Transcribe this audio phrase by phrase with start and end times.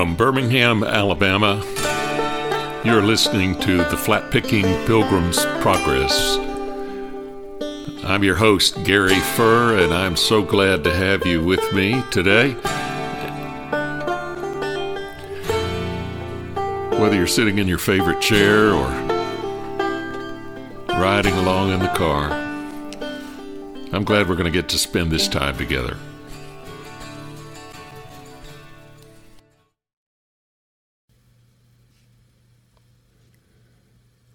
[0.00, 1.62] From Birmingham, Alabama,
[2.86, 6.38] you're listening to the Flat Picking Pilgrim's Progress.
[8.02, 12.52] I'm your host, Gary Furr, and I'm so glad to have you with me today.
[16.98, 18.88] Whether you're sitting in your favorite chair or
[20.98, 22.30] riding along in the car,
[23.92, 25.98] I'm glad we're going to get to spend this time together.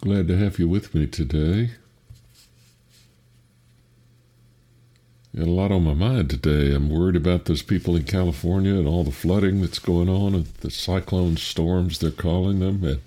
[0.05, 1.71] Glad to have you with me today.
[5.35, 6.75] Got a lot on my mind today.
[6.75, 10.45] I'm worried about those people in California and all the flooding that's going on, and
[10.59, 12.83] the cyclone storms they're calling them.
[12.83, 13.01] And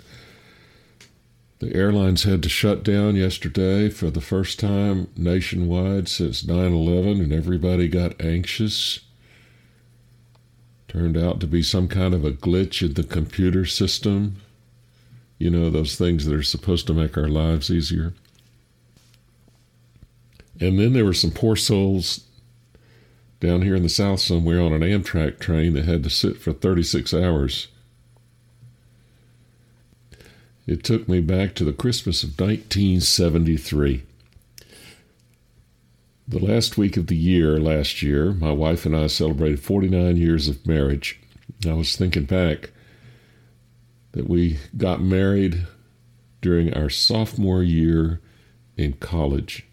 [1.61, 7.21] the airlines had to shut down yesterday for the first time nationwide since 9 11,
[7.21, 8.99] and everybody got anxious.
[10.89, 14.41] Turned out to be some kind of a glitch in the computer system
[15.39, 18.13] you know, those things that are supposed to make our lives easier.
[20.61, 22.25] And then there were some poor souls
[23.41, 26.53] down here in the South somewhere on an Amtrak train that had to sit for
[26.53, 27.69] 36 hours.
[30.67, 34.03] It took me back to the Christmas of 1973.
[36.27, 40.49] The last week of the year last year, my wife and I celebrated 49 years
[40.49, 41.19] of marriage.
[41.67, 42.71] I was thinking back
[44.13, 45.67] that we got married
[46.41, 48.21] during our sophomore year
[48.77, 49.67] in college.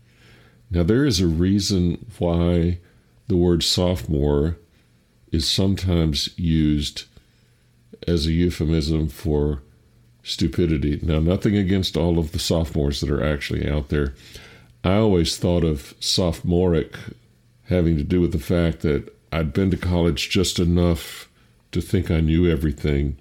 [0.69, 2.79] Now, there is a reason why
[3.27, 4.57] the word sophomore
[5.31, 7.03] is sometimes used
[8.07, 9.61] as a euphemism for
[10.23, 10.99] stupidity.
[11.01, 14.15] Now, nothing against all of the sophomores that are actually out there.
[14.83, 16.95] I always thought of sophomoric
[17.69, 21.29] having to do with the fact that I'd been to college just enough
[21.71, 23.17] to think I knew everything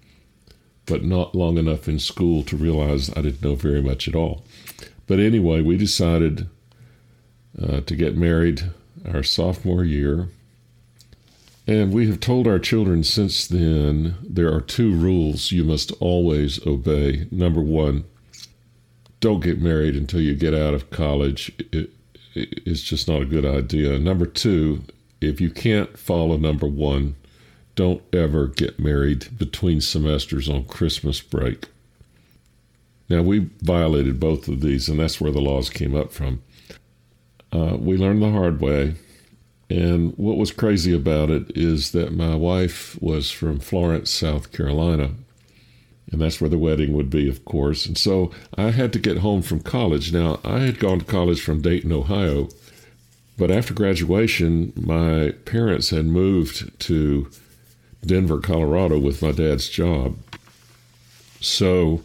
[0.87, 4.45] but not long enough in school to realize I didn't know very much at all.
[5.07, 6.49] But anyway, we decided
[7.63, 8.71] uh, to get married
[9.13, 10.29] our sophomore year.
[11.67, 16.65] And we have told our children since then there are two rules you must always
[16.67, 17.27] obey.
[17.31, 18.05] Number one,
[19.21, 21.51] don't get married until you get out of college.
[21.73, 21.91] It,
[22.35, 23.99] it's just not a good idea.
[23.99, 24.83] Number two,
[25.21, 27.15] if you can't follow number one,
[27.75, 31.67] don't ever get married between semesters on Christmas break.
[33.09, 36.43] Now, we violated both of these, and that's where the laws came up from.
[37.53, 38.95] Uh, we learned the hard way.
[39.71, 45.11] And what was crazy about it is that my wife was from Florence, South Carolina.
[46.11, 47.87] And that's where the wedding would be, of course.
[47.87, 50.13] And so I had to get home from college.
[50.13, 52.49] Now, I had gone to college from Dayton, Ohio.
[53.37, 57.31] But after graduation, my parents had moved to
[58.07, 60.17] Denver, Colorado with my dad's job.
[61.41, 62.03] So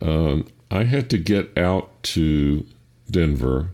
[0.00, 2.66] um, I had to get out to
[3.10, 3.70] Denver,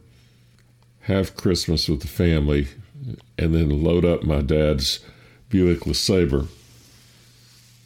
[1.03, 2.69] have Christmas with the family,
[3.39, 5.01] and then load up my dad's
[5.49, 6.49] Buick LeSabre.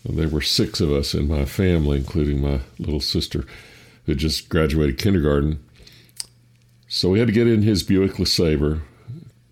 [0.05, 3.45] There were six of us in my family, including my little sister
[4.06, 5.62] who just graduated kindergarten.
[6.87, 8.81] So we had to get in his Buick LeSabre,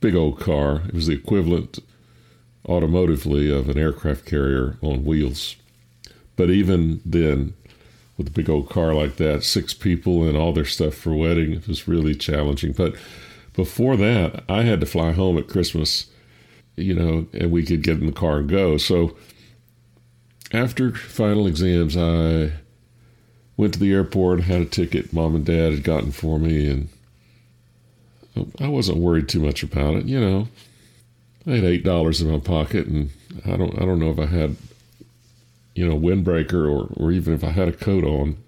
[0.01, 0.83] big old car.
[0.89, 1.79] It was the equivalent
[2.69, 5.57] automotively of an aircraft carrier on wheels.
[6.37, 7.55] But even then,
[8.17, 11.53] with a big old car like that, six people and all their stuff for wedding,
[11.53, 12.73] it was really challenging.
[12.73, 12.95] But
[13.55, 16.07] before that, I had to fly home at Christmas,
[16.77, 18.77] you know, and we could get in the car and go.
[18.77, 19.17] So
[20.53, 22.53] after final exams, I
[23.57, 26.89] went to the airport, had a ticket mom and dad had gotten for me, and
[28.61, 30.49] I wasn't worried too much about it, you know.
[31.47, 33.11] I had eight dollars in my pocket, and
[33.45, 34.57] I don't I don't know if I had
[35.75, 38.39] you know windbreaker or or even if I had a coat on.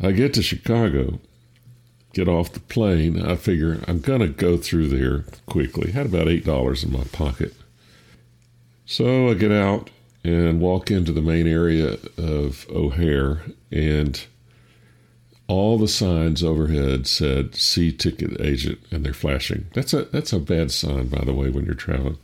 [0.00, 1.20] I get to Chicago,
[2.12, 3.20] get off the plane.
[3.20, 5.92] I figure I'm gonna go through there quickly.
[5.92, 7.54] Had about eight dollars in my pocket,
[8.86, 9.90] so I get out
[10.24, 14.24] and walk into the main area of O'Hare and
[15.52, 19.66] all the signs overhead said "See ticket agent," and they're flashing.
[19.74, 22.16] That's a that's a bad sign, by the way, when you're traveling.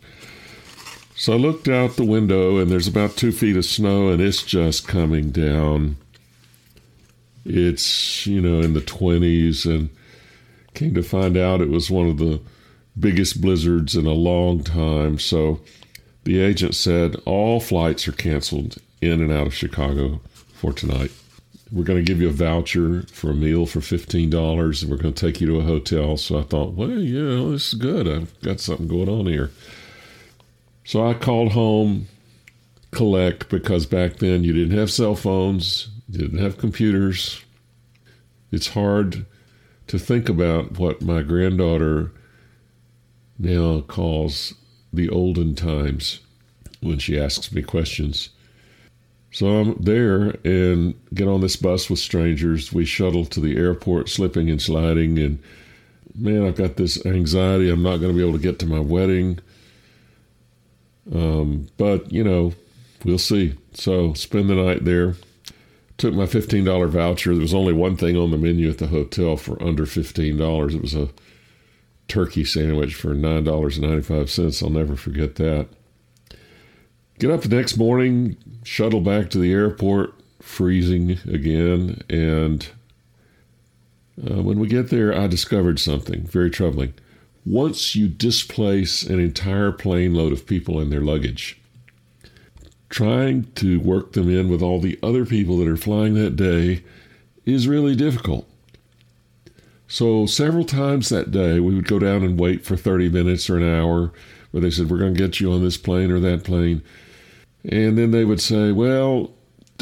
[1.14, 4.42] So I looked out the window, and there's about two feet of snow, and it's
[4.42, 5.98] just coming down.
[7.44, 9.90] It's you know in the twenties, and
[10.72, 12.40] came to find out it was one of the
[12.98, 15.18] biggest blizzards in a long time.
[15.18, 15.60] So
[16.24, 20.22] the agent said all flights are canceled in and out of Chicago
[20.54, 21.10] for tonight
[21.70, 25.12] we're going to give you a voucher for a meal for $15 and we're going
[25.12, 26.16] to take you to a hotel.
[26.16, 28.08] So I thought, well, you know, this is good.
[28.08, 29.50] I've got something going on here.
[30.84, 32.08] So I called home,
[32.90, 37.44] collect because back then you didn't have cell phones, you didn't have computers.
[38.50, 39.26] It's hard
[39.88, 42.12] to think about what my granddaughter
[43.38, 44.54] now calls
[44.92, 46.20] the olden times
[46.80, 48.30] when she asks me questions.
[49.30, 52.72] So I'm there and get on this bus with strangers.
[52.72, 55.18] We shuttle to the airport, slipping and sliding.
[55.18, 55.38] And
[56.14, 57.70] man, I've got this anxiety.
[57.70, 59.38] I'm not going to be able to get to my wedding.
[61.14, 62.54] Um, but, you know,
[63.04, 63.54] we'll see.
[63.74, 65.14] So spend the night there.
[65.98, 67.32] Took my $15 voucher.
[67.32, 70.74] There was only one thing on the menu at the hotel for under $15.
[70.74, 71.08] It was a
[72.06, 74.62] turkey sandwich for $9.95.
[74.62, 75.68] I'll never forget that.
[77.18, 82.00] Get up the next morning, shuttle back to the airport, freezing again.
[82.08, 82.68] And
[84.24, 86.94] uh, when we get there, I discovered something very troubling.
[87.44, 91.60] Once you displace an entire plane load of people and their luggage,
[92.88, 96.84] trying to work them in with all the other people that are flying that day
[97.44, 98.48] is really difficult.
[99.88, 103.56] So, several times that day, we would go down and wait for 30 minutes or
[103.56, 104.12] an hour
[104.52, 106.82] where they said, We're going to get you on this plane or that plane.
[107.64, 109.32] And then they would say, Well,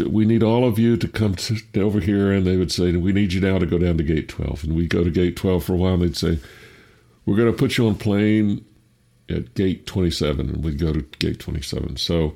[0.05, 2.32] we need all of you to come to, over here.
[2.32, 4.64] And they would say, We need you now to go down to gate 12.
[4.64, 5.94] And we go to gate 12 for a while.
[5.94, 6.38] And they'd say,
[7.25, 8.64] We're going to put you on plane
[9.28, 10.49] at gate 27.
[10.49, 11.96] And we'd go to gate 27.
[11.96, 12.34] So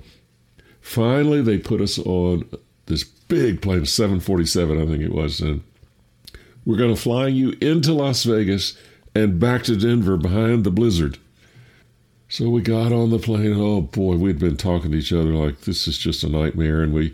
[0.81, 2.49] finally, they put us on
[2.87, 5.41] this big plane, 747, I think it was.
[5.41, 5.63] And
[6.67, 8.77] we're going to fly you into Las Vegas
[9.15, 11.19] and back to Denver behind the blizzard.
[12.31, 13.55] So we got on the plane.
[13.57, 16.81] Oh boy, we'd been talking to each other like this is just a nightmare.
[16.81, 17.13] And we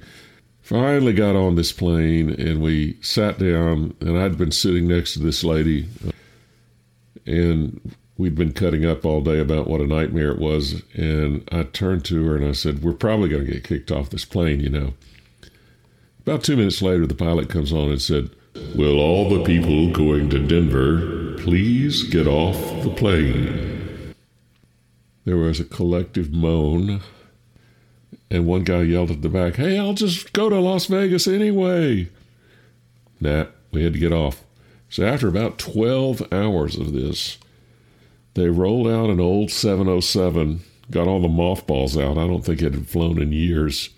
[0.61, 3.97] finally got on this plane and we sat down.
[4.01, 6.11] And I'd been sitting next to this lady, uh,
[7.25, 10.83] and we'd been cutting up all day about what a nightmare it was.
[10.93, 14.11] And I turned to her and I said, We're probably going to get kicked off
[14.11, 14.93] this plane, you know.
[16.27, 18.29] About two minutes later, the pilot comes on and said,
[18.75, 23.76] Will all the people going to Denver please get off the plane?
[25.27, 27.01] There was a collective moan,
[28.31, 32.09] and one guy yelled at the back, Hey, I'll just go to Las Vegas anyway.
[33.21, 34.45] Nah, we had to get off.
[34.89, 37.39] So after about 12 hours of this,
[38.35, 40.61] they rolled out an old 707,
[40.93, 42.19] got all the mothballs out.
[42.19, 43.91] I don't think it had flown in years.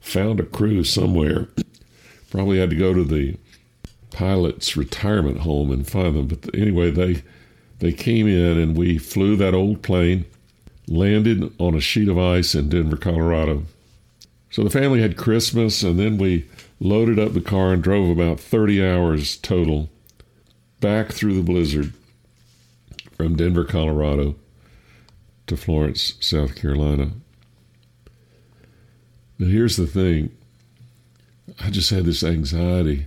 [0.00, 1.48] Found a crew somewhere.
[2.30, 3.38] Probably had to go to the
[4.10, 6.26] pilot's retirement home and find them.
[6.26, 7.22] But anyway, they
[7.78, 10.26] they came in and we flew that old plane
[10.90, 13.64] landed on a sheet of ice in Denver, Colorado.
[14.50, 16.46] So the family had Christmas, and then we
[16.80, 19.88] loaded up the car and drove about 30 hours total
[20.80, 21.92] back through the blizzard
[23.16, 24.34] from Denver, Colorado
[25.46, 27.12] to Florence, South Carolina.
[29.38, 30.36] Now, here's the thing
[31.60, 33.06] I just had this anxiety.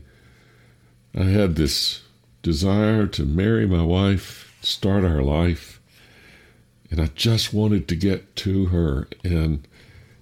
[1.16, 2.02] I had this
[2.42, 5.82] desire to marry my wife, start our life.
[6.94, 9.08] And I just wanted to get to her.
[9.24, 9.68] And,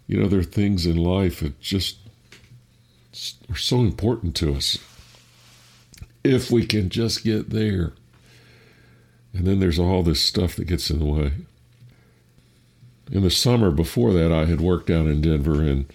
[0.07, 1.97] you know, there are things in life that just
[3.49, 4.77] are so important to us.
[6.23, 7.91] If we can just get there.
[9.33, 11.33] And then there's all this stuff that gets in the way.
[13.11, 15.91] In the summer before that, I had worked out in Denver, and,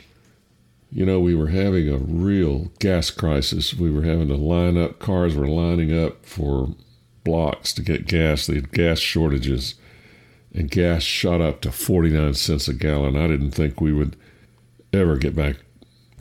[0.92, 3.72] you know, we were having a real gas crisis.
[3.72, 6.74] We were having to line up, cars were lining up for
[7.24, 8.46] blocks to get gas.
[8.46, 9.76] They had gas shortages
[10.54, 13.16] and gas shot up to 49 cents a gallon.
[13.16, 14.16] I didn't think we would
[14.92, 15.56] ever get back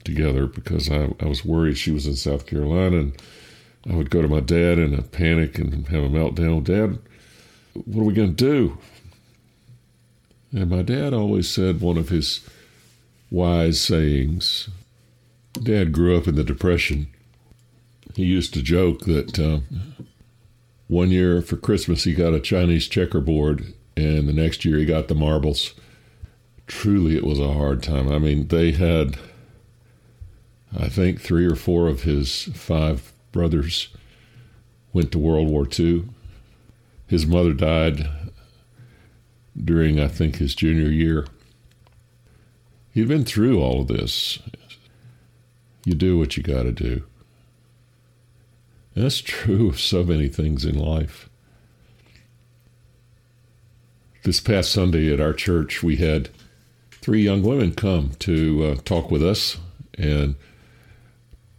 [0.03, 3.22] together because I, I was worried she was in South Carolina and
[3.89, 6.63] I would go to my dad in a panic and have a meltdown.
[6.63, 7.00] Dad,
[7.74, 8.77] what are we going to do?
[10.51, 12.48] And my dad always said one of his
[13.29, 14.70] wise sayings.
[15.53, 17.08] Dad grew up in the Depression.
[18.15, 19.60] He used to joke that uh,
[20.88, 25.07] one year for Christmas he got a Chinese checkerboard and the next year he got
[25.07, 25.73] the marbles.
[26.67, 28.11] Truly, it was a hard time.
[28.11, 29.17] I mean, they had,
[30.77, 33.89] I think, three or four of his five brothers
[34.91, 36.05] went to World War II.
[37.07, 38.09] His mother died
[39.63, 41.27] during, I think, his junior year.
[42.91, 44.39] He'd been through all of this.
[45.85, 47.03] You do what you got to do.
[48.95, 51.29] That's true of so many things in life
[54.25, 56.29] this past Sunday at our church, we had
[56.91, 59.58] three young women come to uh, talk with us,
[59.98, 60.36] and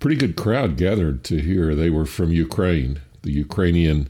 [0.00, 1.74] pretty good crowd gathered to hear.
[1.74, 4.08] They were from Ukraine, the Ukrainian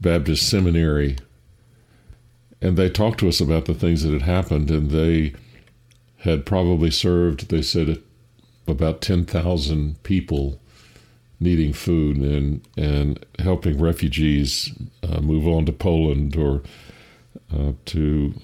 [0.00, 1.18] Baptist Seminary,
[2.62, 5.34] and they talked to us about the things that had happened, and they
[6.18, 8.00] had probably served, they said,
[8.68, 10.60] about 10,000 people
[11.40, 14.72] needing food and, and helping refugees
[15.02, 16.62] uh, move on to Poland or
[17.52, 18.34] uh, to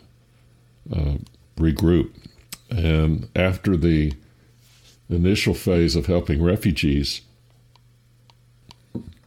[0.94, 1.14] uh,
[1.56, 2.10] regroup.
[2.70, 4.12] And after the
[5.08, 7.20] initial phase of helping refugees,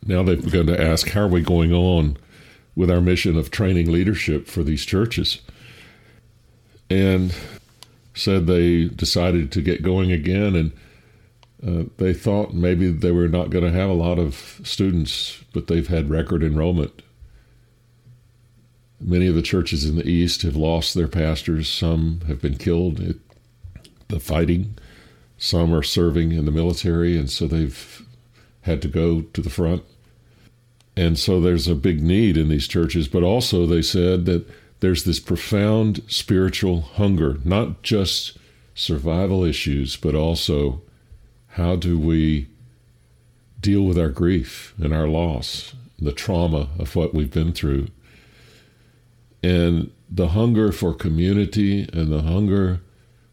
[0.05, 2.17] now they've begun to ask, how are we going on
[2.75, 5.41] with our mission of training leadership for these churches?
[6.89, 7.35] And
[8.13, 10.71] said they decided to get going again and
[11.65, 15.67] uh, they thought maybe they were not going to have a lot of students, but
[15.67, 17.01] they've had record enrollment.
[18.99, 21.69] Many of the churches in the East have lost their pastors.
[21.69, 23.17] Some have been killed at
[24.07, 24.77] the fighting.
[25.37, 28.05] Some are serving in the military, and so they've
[28.61, 29.83] had to go to the front.
[30.97, 34.47] And so there's a big need in these churches, but also they said that
[34.79, 38.37] there's this profound spiritual hunger, not just
[38.73, 40.81] survival issues, but also
[41.49, 42.47] how do we
[43.59, 47.87] deal with our grief and our loss, the trauma of what we've been through.
[49.45, 52.81] And the hunger for community and the hunger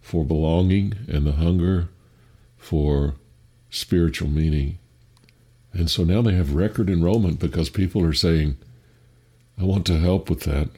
[0.02, 1.88] for belonging and the hunger
[2.58, 3.14] for
[3.70, 4.78] spiritual meaning.
[5.72, 8.58] And so now they have record enrollment because people are saying,
[9.58, 10.68] I want to help with that.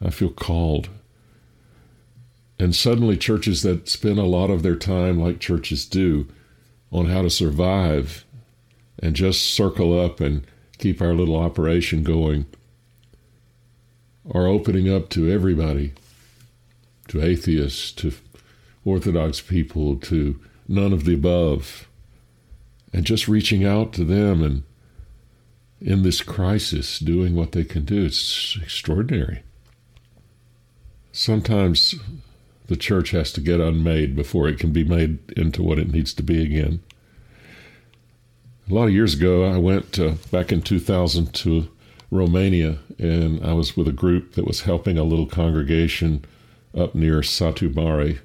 [0.00, 0.88] I feel called.
[2.56, 6.28] And suddenly, churches that spend a lot of their time, like churches do,
[6.92, 8.24] on how to survive
[9.00, 10.46] and just circle up and
[10.78, 12.46] keep our little operation going
[14.30, 15.92] are opening up to everybody
[17.08, 18.12] to atheists, to
[18.84, 21.88] Orthodox people, to none of the above,
[22.92, 24.62] and just reaching out to them and
[25.80, 28.04] in this crisis doing what they can do.
[28.04, 29.42] It's extraordinary.
[31.10, 31.96] Sometimes
[32.68, 36.14] the church has to get unmade before it can be made into what it needs
[36.14, 36.80] to be again.
[38.70, 41.68] A lot of years ago, I went uh, back in 2000 to
[42.12, 46.22] Romania, and I was with a group that was helping a little congregation
[46.76, 48.20] up near Satu Mare.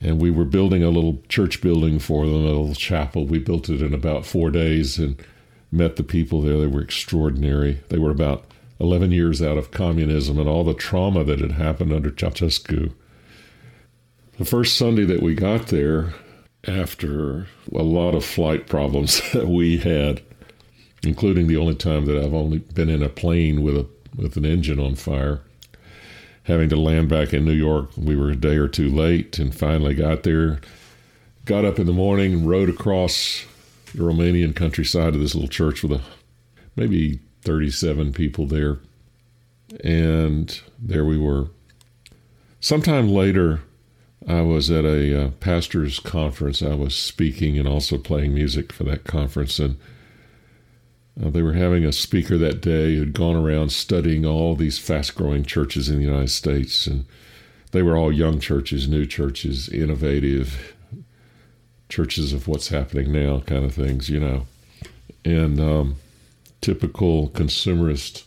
[0.00, 3.26] And we were building a little church building for them, a little chapel.
[3.26, 5.22] We built it in about four days and
[5.70, 6.58] met the people there.
[6.58, 7.80] They were extraordinary.
[7.90, 8.46] They were about
[8.80, 12.94] 11 years out of communism and all the trauma that had happened under Ceausescu.
[14.38, 16.14] The first Sunday that we got there,
[16.66, 20.22] after a lot of flight problems that we had,
[21.04, 24.44] including the only time that I've only been in a plane with a with an
[24.44, 25.40] engine on fire,
[26.44, 27.90] having to land back in New York.
[27.96, 30.60] We were a day or two late and finally got there.
[31.44, 33.44] Got up in the morning, and rode across
[33.94, 36.02] the Romanian countryside to this little church with a
[36.76, 38.78] maybe 37 people there.
[39.82, 41.48] And there we were.
[42.60, 43.62] Sometime later,
[44.28, 46.62] I was at a uh, pastor's conference.
[46.62, 49.58] I was speaking and also playing music for that conference.
[49.58, 49.78] And
[51.20, 54.78] uh, they were having a speaker that day who had gone around studying all these
[54.78, 56.86] fast growing churches in the United States.
[56.86, 57.04] And
[57.72, 60.74] they were all young churches, new churches, innovative
[61.88, 64.46] churches of what's happening now kind of things, you know.
[65.24, 65.96] And um,
[66.62, 68.24] typical consumerist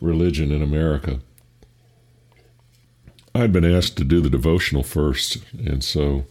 [0.00, 1.18] religion in America.
[3.34, 6.24] I'd been asked to do the devotional first, and so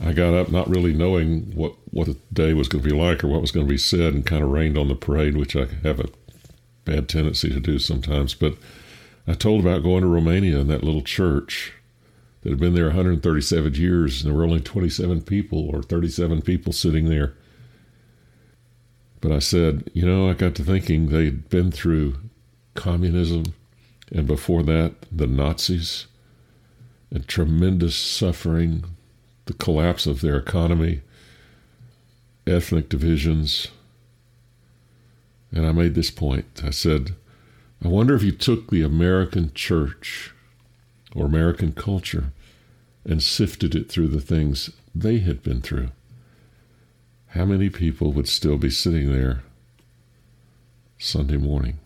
[0.00, 3.22] I got up not really knowing what, what the day was going to be like
[3.22, 5.56] or what was going to be said and kind of rained on the parade, which
[5.56, 6.08] I have a
[6.84, 8.34] bad tendency to do sometimes.
[8.34, 8.56] But
[9.26, 11.72] I told about going to Romania in that little church
[12.42, 16.72] that had been there 137 years, and there were only 27 people or 37 people
[16.72, 17.34] sitting there.
[19.20, 22.16] But I said, you know, I got to thinking they'd been through
[22.74, 23.54] communism,
[24.10, 26.06] and before that, the Nazis,
[27.12, 28.84] and tremendous suffering,
[29.52, 31.02] the collapse of their economy,
[32.46, 33.68] ethnic divisions.
[35.50, 36.62] And I made this point.
[36.64, 37.14] I said,
[37.84, 40.32] I wonder if you took the American church
[41.14, 42.32] or American culture
[43.04, 45.88] and sifted it through the things they had been through
[47.34, 49.42] how many people would still be sitting there
[50.98, 51.78] Sunday morning?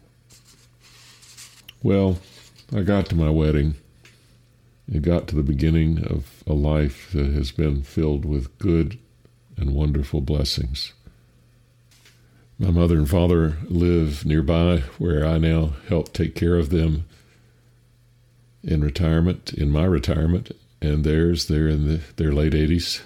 [1.84, 2.18] Well,
[2.74, 3.76] I got to my wedding.
[4.92, 8.98] It got to the beginning of a life that has been filled with good
[9.56, 10.92] and wonderful blessings.
[12.58, 17.04] My mother and father live nearby where I now help take care of them
[18.62, 21.48] in retirement, in my retirement, and theirs.
[21.48, 23.02] They're in the, their late 80s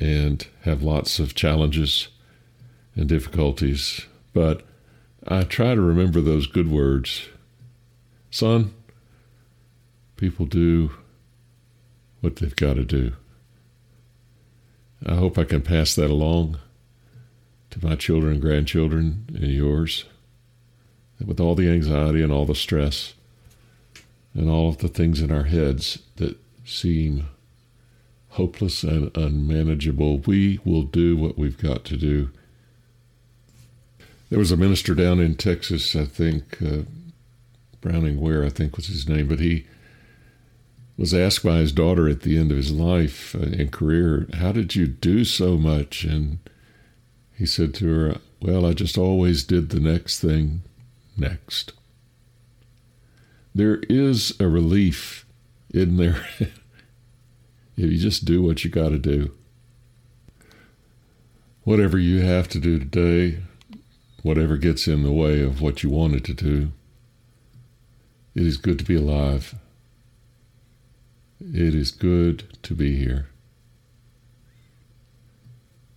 [0.00, 2.08] and have lots of challenges
[2.96, 4.06] and difficulties.
[4.32, 4.62] But
[5.26, 7.28] I try to remember those good words.
[8.30, 8.74] Son,
[10.16, 10.90] people do
[12.20, 13.12] what they've got to do.
[15.04, 16.58] I hope I can pass that along
[17.70, 20.04] to my children and grandchildren and yours.
[21.24, 23.14] With all the anxiety and all the stress
[24.32, 27.28] and all of the things in our heads that seem
[28.30, 32.30] hopeless and unmanageable, we will do what we've got to do.
[34.30, 36.82] There was a minister down in Texas, I think, uh,
[37.80, 39.66] Browning Ware, I think was his name, but he
[40.96, 44.52] was asked by his daughter at the end of his life uh, and career, How
[44.52, 46.04] did you do so much?
[46.04, 46.38] And
[47.36, 50.62] he said to her, Well, I just always did the next thing
[51.16, 51.72] next.
[53.54, 55.26] There is a relief
[55.72, 56.50] in there if
[57.76, 59.32] you just do what you got to do.
[61.64, 63.40] Whatever you have to do today,
[64.22, 66.72] whatever gets in the way of what you wanted to do,
[68.34, 69.54] it is good to be alive.
[71.40, 73.28] It is good to be here.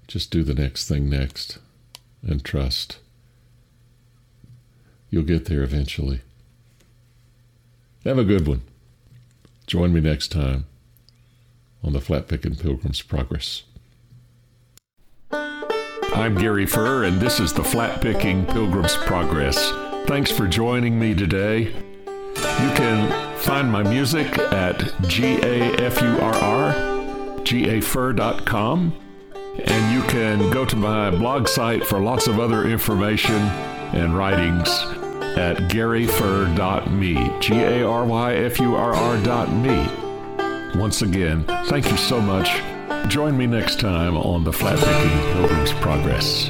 [0.08, 1.60] Just do the next thing next
[2.22, 3.00] and trust.
[5.10, 6.22] You'll get there eventually.
[8.03, 8.62] Have a good one.
[9.67, 10.65] Join me next time
[11.84, 13.63] on the Flat Picking Pilgrim's Progress.
[15.29, 19.72] I'm Gary Furr, and this is the Flat Picking Pilgrim's Progress.
[20.08, 21.74] Thanks for joining me today.
[22.61, 26.73] You can find my music at G-A-F-U-R-R,
[27.43, 28.93] gafurr.com,
[29.63, 33.35] and you can go to my blog site for lots of other information
[33.93, 34.69] and writings
[35.37, 40.79] at garyfurr.me, G A R Y F U R R.me.
[40.79, 42.49] Once again, thank you so much.
[43.07, 46.49] Join me next time on the Flat Picking Pilgrim's Progress.